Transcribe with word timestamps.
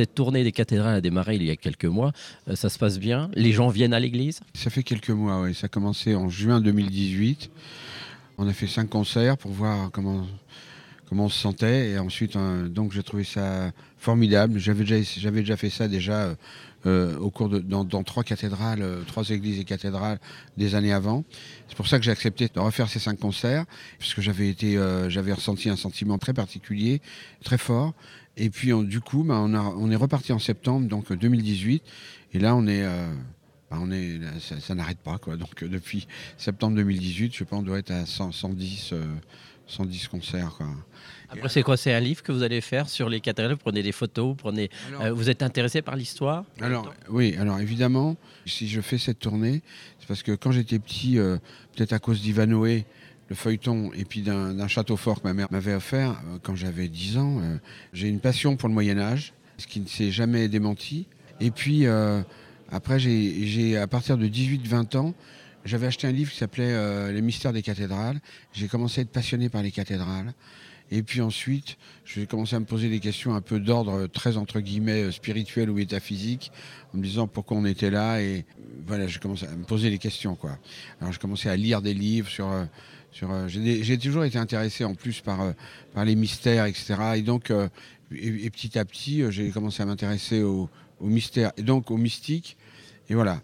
cette 0.00 0.14
tournée 0.14 0.44
des 0.44 0.52
cathédrales 0.52 0.94
a 0.94 1.00
démarré 1.02 1.36
il 1.36 1.42
y 1.42 1.50
a 1.50 1.56
quelques 1.56 1.84
mois. 1.84 2.12
Euh, 2.48 2.56
ça 2.56 2.70
se 2.70 2.78
passe 2.78 2.98
bien? 2.98 3.30
Les 3.34 3.52
gens 3.52 3.68
viennent 3.68 3.92
à 3.92 4.00
l'église? 4.00 4.40
Ça 4.54 4.70
fait 4.70 4.82
quelques 4.82 5.10
mois, 5.10 5.42
oui. 5.42 5.54
Ça 5.54 5.66
a 5.66 5.68
commencé 5.68 6.14
en 6.14 6.30
juin 6.30 6.62
2018. 6.62 7.50
On 8.38 8.48
a 8.48 8.54
fait 8.54 8.66
cinq 8.66 8.88
concerts 8.88 9.36
pour 9.36 9.50
voir 9.50 9.90
comment, 9.90 10.26
comment 11.10 11.26
on 11.26 11.28
se 11.28 11.38
sentait. 11.38 11.90
Et 11.90 11.98
ensuite, 11.98 12.36
euh, 12.36 12.68
donc, 12.68 12.92
j'ai 12.92 13.02
trouvé 13.02 13.24
ça 13.24 13.72
formidable. 13.98 14.58
J'avais 14.58 14.84
déjà, 14.84 15.02
j'avais 15.18 15.40
déjà 15.40 15.58
fait 15.58 15.68
ça 15.68 15.88
déjà 15.88 16.34
euh, 16.86 17.18
au 17.18 17.30
cours 17.30 17.50
de, 17.50 17.58
dans, 17.58 17.84
trois 18.02 18.24
cathédrales, 18.24 18.82
trois 19.06 19.28
églises 19.28 19.58
et 19.58 19.64
cathédrales 19.64 20.18
des 20.56 20.74
années 20.74 20.94
avant. 20.94 21.24
C'est 21.68 21.76
pour 21.76 21.86
ça 21.86 21.98
que 21.98 22.04
j'ai 22.06 22.10
accepté 22.10 22.48
de 22.48 22.58
refaire 22.58 22.88
ces 22.88 23.00
cinq 23.00 23.18
concerts, 23.18 23.66
puisque 23.98 24.22
j'avais 24.22 24.48
été, 24.48 24.78
j'avais 25.08 25.34
ressenti 25.34 25.68
un 25.68 25.76
sentiment 25.76 26.16
très 26.16 26.32
particulier, 26.32 27.02
très 27.44 27.58
fort. 27.58 27.92
Et 28.38 28.48
puis, 28.48 28.72
du 28.84 29.00
coup, 29.00 29.22
bah, 29.22 29.38
on, 29.38 29.90
est 29.90 29.96
reparti 29.96 30.32
en 30.32 30.38
septembre, 30.38 30.88
donc 30.88 31.12
2018. 31.12 31.82
Et 32.32 32.38
là, 32.38 32.54
on 32.56 32.66
est. 32.66 32.84
Euh, 32.84 33.12
bah, 33.70 33.78
on 33.80 33.90
est 33.90 34.18
ça, 34.40 34.74
n'arrête 34.74 34.98
pas. 34.98 35.18
Quoi. 35.18 35.36
Donc, 35.36 35.62
euh, 35.62 35.68
depuis 35.68 36.06
septembre 36.36 36.76
2018, 36.76 37.34
je 37.34 37.44
pense 37.44 37.60
qu'on 37.60 37.64
doit 37.64 37.78
être 37.78 37.90
à 37.90 38.06
110, 38.06 38.36
110 38.36 38.90
euh, 38.92 39.04
concerts. 40.10 40.58
Après, 41.28 41.48
c'est 41.48 41.62
quoi? 41.62 41.76
C'est 41.76 41.92
un 41.92 42.00
livre 42.00 42.22
que 42.22 42.32
vous 42.32 42.42
allez 42.42 42.60
faire 42.60 42.88
sur 42.88 43.08
les 43.08 43.20
cathédrales? 43.20 43.52
Vous 43.52 43.58
prenez 43.58 43.82
des 43.82 43.92
photos 43.92 44.28
vous, 44.28 44.34
prenez, 44.34 44.70
vous 45.12 45.30
êtes 45.30 45.42
intéressé 45.42 45.82
par 45.82 45.96
l'histoire? 45.96 46.44
Alors, 46.60 46.92
oui, 47.08 47.36
alors 47.38 47.60
évidemment, 47.60 48.16
si 48.46 48.68
je 48.68 48.80
fais 48.80 48.98
cette 48.98 49.20
tournée, 49.20 49.62
c'est 49.98 50.08
parce 50.08 50.22
que 50.22 50.32
quand 50.32 50.52
j'étais 50.52 50.78
petit, 50.78 51.18
peut-être 51.76 51.92
à 51.92 51.98
cause 51.98 52.20
d'Ivanoé, 52.20 52.84
le 53.30 53.36
feuilleton 53.36 53.92
et 53.94 54.04
puis 54.04 54.22
d'un 54.22 54.68
château 54.68 54.96
fort 54.96 55.22
que 55.22 55.28
ma 55.28 55.32
mère 55.32 55.46
m'avait 55.50 55.74
offert 55.74 56.10
euh, 56.10 56.38
quand 56.42 56.56
j'avais 56.56 56.88
10 56.88 57.18
ans. 57.18 57.38
Euh, 57.40 57.56
j'ai 57.92 58.08
une 58.08 58.20
passion 58.20 58.56
pour 58.56 58.68
le 58.68 58.74
Moyen 58.74 58.98
Âge, 58.98 59.32
ce 59.56 59.66
qui 59.66 59.80
ne 59.80 59.86
s'est 59.86 60.10
jamais 60.10 60.48
démenti. 60.48 61.06
Et 61.40 61.52
puis 61.52 61.86
euh, 61.86 62.22
après, 62.70 62.98
j'ai 62.98 63.78
à 63.78 63.86
partir 63.86 64.18
de 64.18 64.26
18-20 64.26 64.96
ans, 64.96 65.14
j'avais 65.64 65.86
acheté 65.86 66.06
un 66.06 66.12
livre 66.12 66.30
qui 66.30 66.38
s'appelait 66.38 67.12
Les 67.12 67.22
mystères 67.22 67.52
des 67.52 67.62
cathédrales. 67.62 68.20
J'ai 68.52 68.68
commencé 68.68 69.00
à 69.00 69.02
être 69.02 69.10
passionné 69.10 69.48
par 69.48 69.62
les 69.62 69.70
cathédrales. 69.70 70.32
Et 70.92 71.04
puis 71.04 71.20
ensuite, 71.20 71.76
j'ai 72.04 72.26
commencé 72.26 72.56
à 72.56 72.60
me 72.60 72.64
poser 72.64 72.88
des 72.88 72.98
questions 72.98 73.34
un 73.34 73.40
peu 73.40 73.60
d'ordre 73.60 74.08
très 74.08 74.36
entre 74.36 74.58
guillemets 74.58 75.12
spirituel 75.12 75.70
ou 75.70 75.74
métaphysique, 75.74 76.50
en 76.92 76.98
me 76.98 77.02
disant 77.04 77.28
pourquoi 77.28 77.56
on 77.58 77.64
était 77.64 77.90
là. 77.90 78.20
Et 78.20 78.44
voilà, 78.86 79.06
j'ai 79.06 79.20
commencé 79.20 79.46
à 79.46 79.54
me 79.54 79.64
poser 79.64 79.90
des 79.90 79.98
questions. 79.98 80.34
Quoi. 80.34 80.58
Alors 81.00 81.12
j'ai 81.12 81.18
commencé 81.18 81.48
à 81.48 81.56
lire 81.56 81.80
des 81.80 81.94
livres 81.94 82.28
sur 82.28 82.50
euh, 83.22 83.48
j'ai 83.48 83.98
toujours 83.98 84.24
été 84.24 84.38
intéressé 84.38 84.84
en 84.84 84.94
plus 84.94 85.20
par, 85.20 85.40
euh, 85.40 85.52
par 85.94 86.04
les 86.04 86.14
mystères, 86.14 86.66
etc. 86.66 86.94
Et 87.16 87.22
donc, 87.22 87.50
euh, 87.50 87.68
et, 88.12 88.50
petit 88.50 88.78
à 88.78 88.84
petit, 88.84 89.22
j'ai 89.30 89.50
commencé 89.50 89.82
à 89.82 89.86
m'intéresser 89.86 90.42
aux 90.42 90.68
au 91.00 91.06
mystères 91.06 91.52
et 91.56 91.62
donc 91.62 91.90
aux 91.90 91.96
mystiques. 91.96 92.56
Et 93.08 93.14
voilà. 93.14 93.40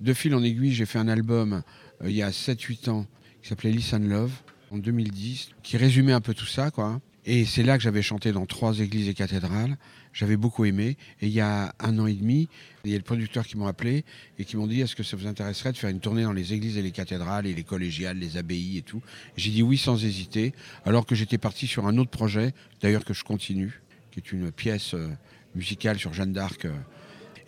De 0.00 0.12
fil 0.12 0.34
en 0.34 0.42
aiguille, 0.42 0.72
j'ai 0.72 0.86
fait 0.86 0.98
un 0.98 1.08
album 1.08 1.62
il 2.04 2.12
y 2.12 2.22
a 2.22 2.30
7-8 2.30 2.90
ans 2.90 3.06
qui 3.42 3.48
s'appelait 3.48 3.70
Listen 3.70 4.08
Love 4.08 4.32
en 4.70 4.78
2010, 4.78 5.50
qui 5.62 5.76
résumait 5.76 6.12
un 6.12 6.20
peu 6.20 6.34
tout 6.34 6.46
ça, 6.46 6.70
quoi. 6.70 7.00
Et 7.26 7.46
c'est 7.46 7.62
là 7.62 7.78
que 7.78 7.82
j'avais 7.82 8.02
chanté 8.02 8.32
dans 8.32 8.44
trois 8.44 8.80
églises 8.80 9.08
et 9.08 9.14
cathédrales. 9.14 9.78
J'avais 10.12 10.36
beaucoup 10.36 10.66
aimé. 10.66 10.98
Et 11.22 11.26
il 11.26 11.32
y 11.32 11.40
a 11.40 11.74
un 11.80 11.98
an 11.98 12.06
et 12.06 12.12
demi, 12.12 12.48
il 12.84 12.90
y 12.90 12.94
a 12.94 12.98
le 12.98 13.02
producteur 13.02 13.46
qui 13.46 13.56
m'ont 13.56 13.66
appelé 13.66 14.04
et 14.38 14.44
qui 14.44 14.56
m'ont 14.56 14.66
dit 14.66 14.82
est-ce 14.82 14.94
que 14.94 15.02
ça 15.02 15.16
vous 15.16 15.26
intéresserait 15.26 15.72
de 15.72 15.78
faire 15.78 15.88
une 15.88 16.00
tournée 16.00 16.22
dans 16.22 16.34
les 16.34 16.52
églises 16.52 16.76
et 16.76 16.82
les 16.82 16.90
cathédrales 16.90 17.46
et 17.46 17.54
les 17.54 17.62
collégiales, 17.64 18.18
les 18.18 18.36
abbayes 18.36 18.76
et 18.76 18.82
tout? 18.82 19.00
J'ai 19.36 19.50
dit 19.50 19.62
oui 19.62 19.78
sans 19.78 20.04
hésiter, 20.04 20.52
alors 20.84 21.06
que 21.06 21.14
j'étais 21.14 21.38
parti 21.38 21.66
sur 21.66 21.86
un 21.86 21.96
autre 21.96 22.10
projet, 22.10 22.52
d'ailleurs 22.82 23.04
que 23.04 23.14
je 23.14 23.24
continue, 23.24 23.80
qui 24.10 24.20
est 24.20 24.32
une 24.32 24.52
pièce 24.52 24.92
euh, 24.92 25.08
musicale 25.54 25.98
sur 25.98 26.12
Jeanne 26.12 26.32
d'Arc. 26.32 26.66
Euh. 26.66 26.72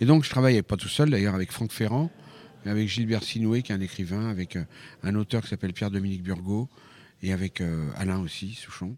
Et 0.00 0.06
donc 0.06 0.24
je 0.24 0.30
travaille 0.30 0.60
pas 0.62 0.76
tout 0.76 0.88
seul, 0.88 1.10
d'ailleurs 1.10 1.34
avec 1.34 1.52
Franck 1.52 1.70
Ferrand, 1.70 2.10
avec 2.66 2.88
Gilbert 2.88 3.22
Sinoué, 3.22 3.62
qui 3.62 3.72
est 3.72 3.74
un 3.74 3.80
écrivain, 3.80 4.28
avec 4.28 4.56
euh, 4.56 4.64
un 5.02 5.14
auteur 5.14 5.42
qui 5.42 5.48
s'appelle 5.48 5.72
Pierre-Dominique 5.72 6.22
Burgot, 6.22 6.68
et 7.22 7.32
avec 7.32 7.62
Alain 7.96 8.20
aussi, 8.20 8.52
Souchon. 8.52 8.94